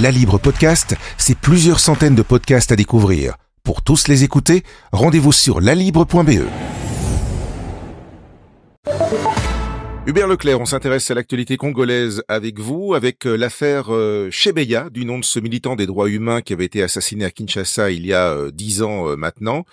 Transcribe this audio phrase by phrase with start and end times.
[0.00, 3.34] La Libre Podcast, c'est plusieurs centaines de podcasts à découvrir.
[3.64, 6.40] Pour tous les écouter, rendez-vous sur lalibre.be.
[10.06, 15.04] Hubert Leclerc, on s'intéresse à l'actualité congolaise avec vous, avec euh, l'affaire euh, Chebeya, du
[15.04, 18.14] nom de ce militant des droits humains qui avait été assassiné à Kinshasa il y
[18.14, 19.66] a euh, dix ans maintenant.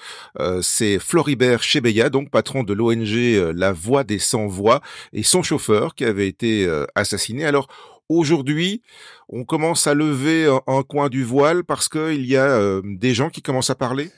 [0.62, 4.82] C'est Floribert Chebeya, donc patron de l'ONG La Voix des Sans-Voix,
[5.14, 7.46] et son chauffeur qui avait été assassiné.
[7.46, 7.68] Alors,
[8.10, 8.82] Aujourd'hui,
[9.30, 13.42] on commence à lever un, coin du voile parce qu'il y a des gens qui
[13.42, 14.10] commencent à parler.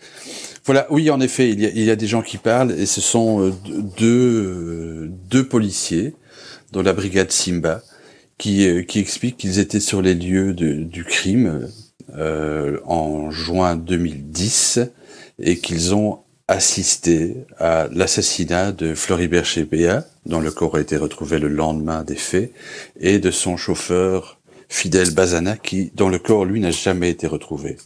[0.65, 3.53] Voilà, oui, en effet, il y, a, des gens qui parlent et ce sont euh,
[3.97, 6.13] deux, euh, deux policiers
[6.71, 7.81] dans la brigade Simba
[8.37, 11.69] qui, euh, qui expliquent qu'ils étaient sur les lieux du crime
[12.15, 14.79] euh, en juin 2010
[15.39, 21.37] et qu'ils ont assisté à l'assassinat de Floribert Chebea, dont le corps a été retrouvé
[21.37, 22.51] le lendemain des faits,
[22.99, 27.77] et de son chauffeur Fidel Bazana, qui, dont le corps, lui, n'a jamais été retrouvé.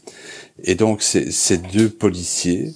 [0.64, 2.72] Et donc ces deux policiers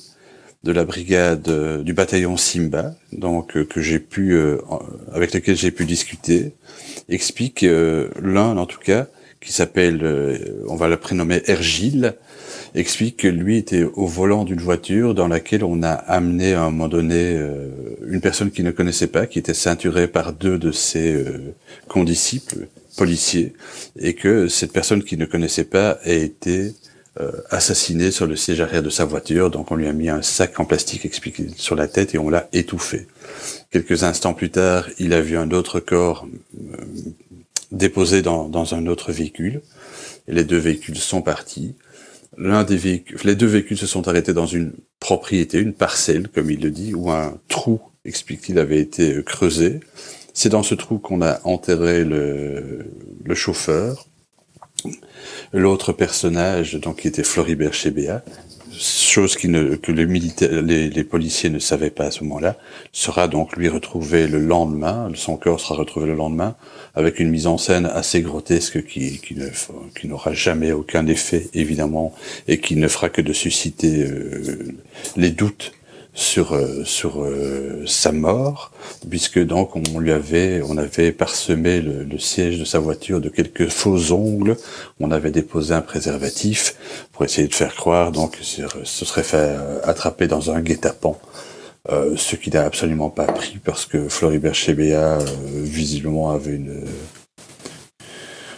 [0.64, 4.58] de la brigade euh, du bataillon Simba, donc euh, que j'ai pu euh,
[5.14, 6.54] avec lesquels j'ai pu discuter,
[7.08, 7.66] expliquent
[8.22, 9.08] l'un en tout cas
[9.39, 10.04] qui s'appelle,
[10.67, 12.16] on va le prénommer Ergile,
[12.76, 16.72] explique que lui était au volant d'une voiture dans laquelle on a amené à un
[16.72, 17.40] moment donné
[18.06, 21.23] une personne qu'il ne connaissait pas, qui était ceinturée par deux de ses
[21.88, 23.54] condisciples policiers,
[24.00, 26.73] et que cette personne qu'il ne connaissait pas a été
[27.20, 29.50] euh, assassiné sur le siège arrière de sa voiture.
[29.50, 32.30] Donc on lui a mis un sac en plastique expliqué sur la tête et on
[32.30, 33.08] l'a étouffé.
[33.72, 36.78] Quelques instants plus tard, il a vu un autre corps euh,
[37.72, 39.62] déposé dans, dans, un autre véhicule.
[40.28, 41.73] Et les deux véhicules sont partis.
[42.38, 46.93] Les deux véhicules se sont arrêtés dans une propriété, une parcelle, comme il le dit,
[46.93, 49.80] où un trou, explique-t-il, avait été euh, creusé.
[50.33, 52.85] C'est dans ce trou qu'on a enterré le,
[53.33, 54.05] chauffeur
[55.52, 58.23] L'autre personnage, donc, qui était Floribert Chebea,
[58.80, 62.55] chose qui ne, que les, militaires, les, policiers ne savaient pas à ce moment-là,
[62.92, 66.55] sera donc lui retrouvé le lendemain, son corps sera retrouvé le lendemain,
[66.95, 69.49] avec une mise en scène assez grotesque qui, qui, ne,
[69.99, 72.14] qui n'aura jamais aucun effet, évidemment,
[72.48, 74.76] et qui ne fera que de susciter euh,
[75.15, 75.73] les doutes
[76.17, 78.72] sur euh, sur euh, sa mort,
[79.08, 83.70] puisque donc on lui avait on avait parsemé le, siège de sa voiture de quelques
[83.70, 84.58] faux ongles,
[85.00, 86.76] on avait déposé un préservatif
[87.11, 91.20] pour essayer de faire croire donc ce serait fait euh, attraper dans un guet-apens.
[92.16, 95.20] ce qu'il n'a absolument pas pris parce que Floribert Chebea
[95.54, 96.83] visiblement avait une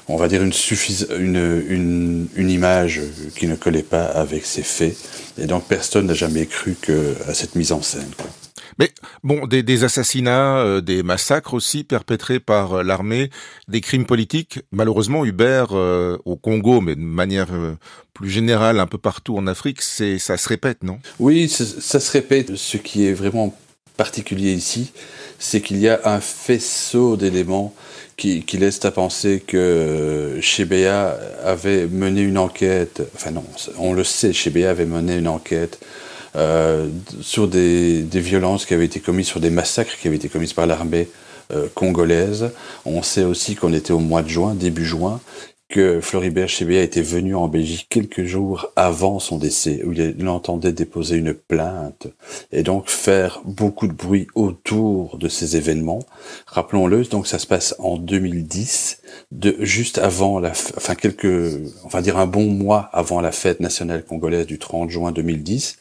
[0.09, 0.52] on va dire une,
[1.18, 3.02] une, une, une, image
[3.36, 4.97] qui ne collait pas avec ses faits.
[5.38, 8.09] Et donc personne n'a jamais cru que, à cette mise en scène.
[8.18, 8.25] Quoi.
[8.80, 8.92] Mais
[9.24, 13.30] bon, des, des assassinats, euh, des massacres aussi perpétrés par euh, l'armée,
[13.68, 14.62] des crimes politiques.
[14.72, 17.50] Malheureusement, Hubert euh, au Congo, mais de manière
[18.14, 21.00] plus générale un peu partout en Afrique, c'est ça se répète, non?
[21.19, 22.56] Oui, ça, ça se répète.
[22.56, 23.56] Ce qui est vraiment
[24.00, 24.94] particulier ici,
[25.40, 27.74] c'est qu'il y a un faisceau d'éléments
[28.16, 33.44] qui, qui laissent à penser que Chebea avait mené une enquête, enfin non,
[33.78, 35.82] on le sait, Chebea avait mené une enquête
[36.38, 36.88] euh,
[37.20, 40.54] sur des, des, violences qui avaient été commises, sur des massacres qui avaient été commises
[40.54, 41.10] par l'armée
[41.52, 42.52] euh, congolaise.
[42.86, 45.20] On sait aussi qu'on était au mois de juin, début juin,
[45.69, 50.72] que Floribert Chébéa était venu en Belgique quelques jours avant son décès, où il entendait
[50.72, 52.07] déposer une plainte
[52.52, 56.00] et donc faire beaucoup de bruit autour de ces événements.
[56.47, 62.01] Rappelons-le, donc ça se passe en 2010, de juste avant la, enfin quelques, on va
[62.01, 65.78] dire un bon mois avant la fête nationale congolaise du 30 juin 2010,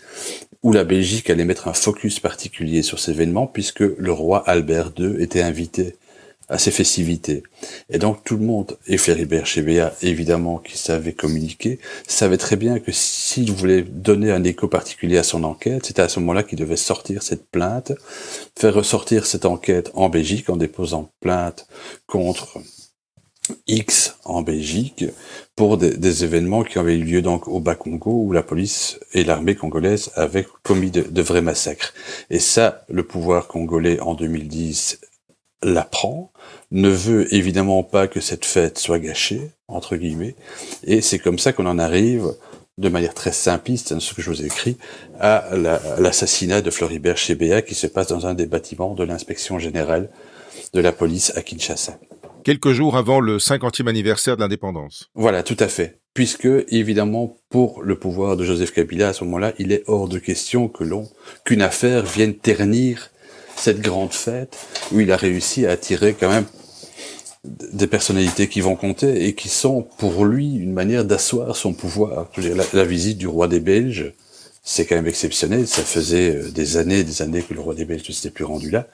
[0.62, 4.92] où la Belgique allait mettre un focus particulier sur ces événements puisque le roi Albert
[4.98, 5.96] II était invité
[6.48, 7.42] à ces festivités.
[7.90, 12.78] Et donc tout le monde, et Fléribert Chébéa évidemment qui savait communiquer, savait très bien
[12.78, 16.58] que s'il voulait donner un écho particulier à son enquête, c'était à ce moment-là qu'il
[16.58, 17.92] devait sortir cette plainte,
[18.58, 21.66] faire ressortir cette enquête en Belgique en déposant plainte
[22.06, 22.58] contre
[23.66, 25.04] X en Belgique
[25.56, 29.54] pour des, événements qui avaient eu lieu donc au Bas-Congo où la police et l'armée
[29.54, 31.94] congolaise avaient commis de, de, vrais massacres.
[32.30, 35.00] Et ça, le pouvoir congolais en 2010
[35.62, 36.32] l'apprend,
[36.70, 40.34] ne veut évidemment pas que cette fête soit gâchée, entre guillemets,
[40.84, 42.34] et c'est comme ça qu'on en arrive,
[42.78, 44.76] de manière très simpliste, hein, ce que je vous ai écrit,
[45.18, 45.48] à
[45.98, 50.08] l'assassinat de Floribert Chebea qui se passe dans un des bâtiments de l'inspection générale
[50.72, 51.98] de la police à Kinshasa.
[52.44, 55.10] Quelques jours avant le 50e anniversaire de l'indépendance.
[55.14, 55.98] Voilà, tout à fait.
[56.14, 60.18] Puisque, évidemment, pour le pouvoir de Joseph Kabila, à ce moment-là, il est hors de
[60.18, 61.08] question que l'on,
[61.44, 63.10] qu'une affaire vienne ternir
[63.58, 64.56] cette grande fête
[64.92, 66.46] où il a réussi à attirer quand même
[67.44, 72.30] des personnalités qui vont compter et qui sont pour lui une manière d'asseoir son pouvoir.
[72.72, 74.12] la, visite du roi des Belges,
[74.62, 75.66] c'est quand même exceptionnel.
[75.66, 78.44] Ça faisait euh, des années, des années que le roi des Belges ne s'était plus
[78.44, 78.86] rendu là,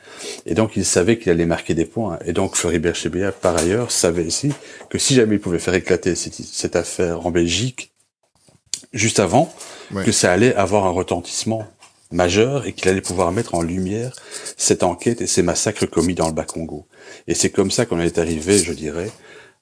[0.47, 2.19] et donc il savait qu'il allait marquer des points.
[2.25, 4.53] Et donc Floribert Chébéa, par ailleurs, savait aussi
[4.89, 7.93] que si jamais il pouvait faire éclater cette, affaire en Belgique
[8.93, 9.53] juste avant,
[10.05, 11.67] que ça allait avoir un retentissement
[12.15, 14.17] majeur et qu'il allait pouvoir mettre en lumière
[14.57, 16.87] cette enquête et ces massacres commis dans le Bas-Congo.
[17.29, 19.11] Et c'est comme ça qu'on est arrivé, je dirais,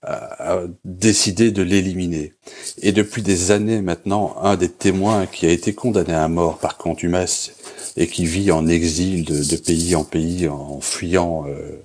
[0.02, 2.32] à, décider de l'éliminer.
[2.80, 6.76] Et depuis des années maintenant, un des témoins qui a été condamné à mort par
[6.76, 7.52] contumace
[7.96, 11.82] et qui vit en exil de, pays en pays en fuyant euh,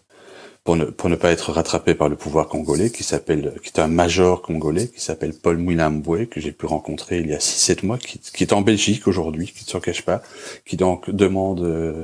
[0.67, 3.79] pour ne, pour ne pas être rattrapé par le pouvoir congolais, qui s'appelle, qui est
[3.79, 7.85] un major congolais, qui s'appelle Paul Mwilambwe, que j'ai pu rencontrer il y a 6-7
[7.85, 10.21] mois, qui, qui, est en Belgique aujourd'hui, qui ne s'en cache pas,
[10.65, 12.03] qui donc demande, euh,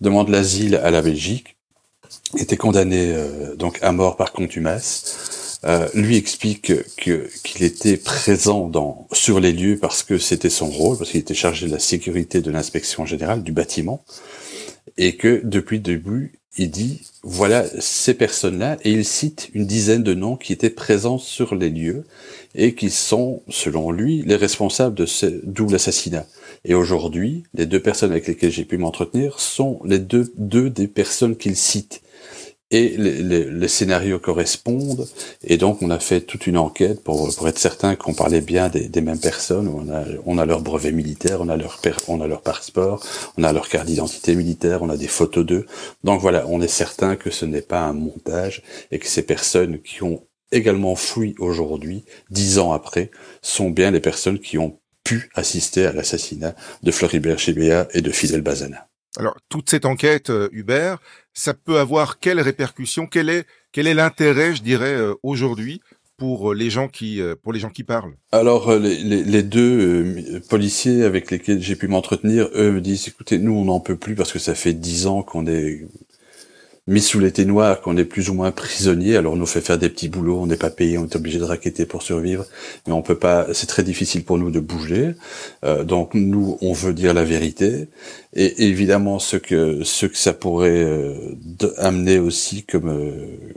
[0.00, 1.58] demande l'asile à la Belgique,
[2.38, 5.58] était condamné euh, donc à mort par contumace.
[5.64, 10.68] Euh, lui explique que qu'il était présent dans sur les lieux parce que c'était son
[10.70, 14.02] rôle, parce qu'il était chargé de la sécurité de l'inspection générale du bâtiment,
[14.98, 20.02] et que depuis le début, il dit voilà ces personnes-là et il cite une dizaine
[20.02, 22.04] de noms qui étaient présents sur les lieux
[22.54, 26.26] et qui sont, selon lui, les responsables de ce double assassinat.
[26.64, 30.88] Et aujourd'hui, les deux personnes avec lesquelles j'ai pu m'entretenir sont les deux, deux des
[30.88, 32.02] personnes qu'il cite
[32.70, 35.08] et les, scénarios correspondent.
[35.42, 39.00] Et donc, on a fait toute une enquête pour, être certain qu'on parlait bien des,
[39.00, 39.68] mêmes personnes.
[39.68, 43.04] On a, on a leur brevet militaire, on a leur, on a leur passeport,
[43.36, 45.66] on a leur carte d'identité militaire, on a des photos d'eux.
[46.04, 49.80] Donc voilà, on est certain que ce n'est pas un montage et que ces personnes
[49.80, 50.22] qui ont
[50.52, 53.10] également fui aujourd'hui, dix ans après,
[53.42, 58.10] sont bien les personnes qui ont pu assister à l'assassinat de Floribert Chébéa et de
[58.10, 58.87] Fidel Bazana.
[59.18, 60.98] Alors, toute cette enquête, euh, Hubert,
[61.34, 63.08] ça peut avoir quelles répercussions?
[63.08, 65.80] Quel est quel est l'intérêt, je dirais, euh, aujourd'hui
[66.16, 68.14] pour les gens qui euh, pour les gens qui parlent?
[68.30, 73.52] Alors les, les, deux policiers avec lesquels j'ai pu m'entretenir, eux me disent écoutez nous
[73.52, 75.86] on n'en peut plus parce que ça fait dix ans qu'on est
[76.88, 79.16] mis sous l'été noir, qu'on est plus ou moins prisonnier.
[79.16, 81.38] Alors on nous fait faire des petits boulots, on n'est pas payé, on est obligé
[81.38, 82.46] de raqueter pour survivre,
[82.86, 83.46] mais on peut pas.
[83.52, 85.14] C'est très difficile pour nous de bouger.
[85.64, 87.88] Euh, donc nous, on veut dire la vérité.
[88.34, 91.36] Et évidemment, ce que ce que ça pourrait euh,
[91.76, 93.54] amener aussi comme euh,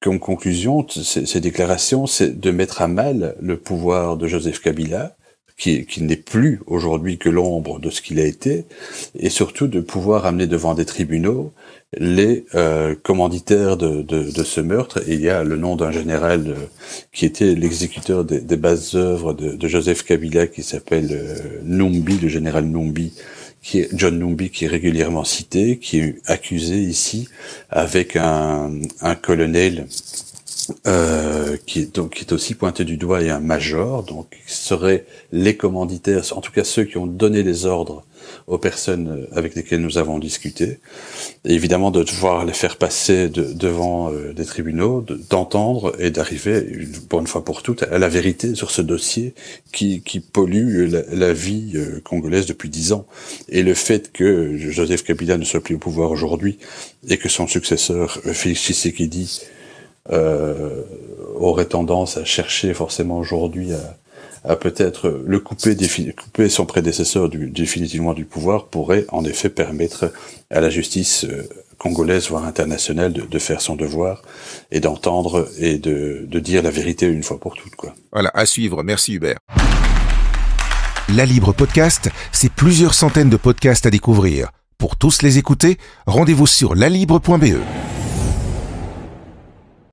[0.00, 5.16] comme conclusion, ces déclarations, c'est de mettre à mal le pouvoir de Joseph Kabila
[5.56, 8.64] qui, qui n'est plus aujourd'hui que l'ombre de ce qu'il a été,
[9.18, 11.52] et surtout de pouvoir amener devant des tribunaux
[11.98, 15.00] les euh, commanditaires de, de, de, ce meurtre.
[15.06, 16.54] Il y a le nom d'un général euh,
[17.12, 22.18] qui était l'exécuteur des, des, bases œuvres de, de, Joseph Kabila, qui s'appelle euh, Numbi,
[22.18, 23.12] le général Numbi,
[23.62, 27.28] qui est John Numbi, qui est régulièrement cité, qui est accusé ici
[27.70, 29.86] avec un, un colonel
[30.86, 35.04] euh, qui est donc qui est aussi pointé du doigt et un major, donc seraient
[35.32, 38.04] les commanditaires, en tout cas ceux qui ont donné les ordres
[38.46, 40.78] aux personnes avec lesquelles nous avons discuté.
[41.44, 46.92] Et évidemment de devoir les faire passer devant euh, des tribunaux, d'entendre et d'arriver une
[47.10, 49.34] bonne fois pour toutes à la vérité sur ce dossier
[49.72, 53.06] qui, qui pollue la, vie euh, congolaise depuis dix ans.
[53.48, 56.58] Et le fait que Joseph Kabila ne soit plus au pouvoir aujourd'hui
[57.08, 59.63] et que son successeur Félix Tshisekedi euh,
[60.10, 63.96] aurait tendance à chercher forcément aujourd'hui à,
[64.44, 65.74] à peut-être le couper,
[66.16, 70.12] couper son prédécesseur définitivement du pouvoir pourrait en effet permettre
[70.50, 71.48] à la justice euh,
[71.78, 74.22] congolaise, voire internationale, de, de faire son devoir
[74.70, 77.74] et d'entendre et de, de dire la vérité une fois pour toutes.
[77.74, 77.94] Quoi.
[78.12, 78.82] Voilà, à suivre.
[78.82, 79.38] Merci Hubert.
[81.14, 84.50] La Libre Podcast, c'est plusieurs centaines de podcasts à découvrir.
[84.78, 87.60] Pour tous les écouter, rendez-vous sur lalibre.be.